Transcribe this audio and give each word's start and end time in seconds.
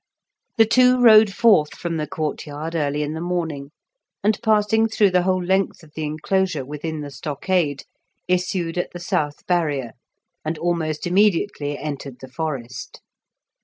The 0.57 0.65
two 0.65 0.99
rode 0.99 1.31
forth 1.31 1.75
from 1.77 1.97
the 1.97 2.07
courtyard 2.07 2.73
early 2.73 3.03
in 3.03 3.13
the 3.13 3.21
morning, 3.21 3.69
and 4.23 4.41
passing 4.41 4.87
through 4.87 5.11
the 5.11 5.21
whole 5.21 5.43
length 5.45 5.83
of 5.83 5.91
the 5.93 6.05
enclosure 6.05 6.65
within 6.65 7.01
the 7.01 7.11
stockade, 7.11 7.83
issued 8.27 8.79
at 8.79 8.93
the 8.93 8.99
South 8.99 9.45
Barrier 9.45 9.91
and 10.43 10.57
almost 10.57 11.05
immediately 11.05 11.77
entered 11.77 12.15
the 12.19 12.27
forest. 12.31 13.01